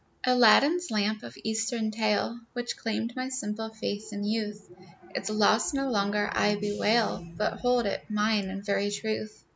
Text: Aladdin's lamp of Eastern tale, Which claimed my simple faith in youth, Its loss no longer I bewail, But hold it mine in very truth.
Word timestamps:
Aladdin's 0.25 0.89
lamp 0.89 1.21
of 1.21 1.37
Eastern 1.43 1.91
tale, 1.91 2.39
Which 2.53 2.75
claimed 2.75 3.15
my 3.15 3.29
simple 3.29 3.69
faith 3.69 4.11
in 4.11 4.23
youth, 4.23 4.67
Its 5.13 5.29
loss 5.29 5.75
no 5.75 5.91
longer 5.91 6.27
I 6.33 6.55
bewail, 6.55 7.23
But 7.37 7.59
hold 7.59 7.85
it 7.85 8.05
mine 8.09 8.45
in 8.45 8.63
very 8.63 8.89
truth. 8.89 9.43